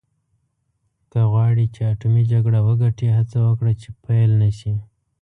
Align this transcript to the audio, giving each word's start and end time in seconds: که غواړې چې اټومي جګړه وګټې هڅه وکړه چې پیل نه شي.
که 1.11 1.19
غواړې 1.31 1.65
چې 1.75 1.81
اټومي 1.91 2.23
جګړه 2.31 2.59
وګټې 2.67 3.07
هڅه 3.17 3.37
وکړه 3.47 3.71
چې 3.81 3.87
پیل 4.03 4.31
نه 4.41 4.49
شي. 4.57 4.73